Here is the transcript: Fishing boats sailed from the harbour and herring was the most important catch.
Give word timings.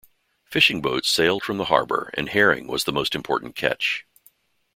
Fishing 0.45 0.81
boats 0.81 1.07
sailed 1.11 1.43
from 1.43 1.59
the 1.59 1.65
harbour 1.65 2.09
and 2.15 2.29
herring 2.29 2.65
was 2.65 2.85
the 2.85 2.91
most 2.91 3.13
important 3.13 3.55
catch. 3.55 4.03